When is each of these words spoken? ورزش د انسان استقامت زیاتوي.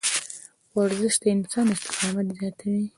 ورزش 0.75 1.15
د 1.21 1.23
انسان 1.35 1.65
استقامت 1.75 2.27
زیاتوي. 2.37 2.85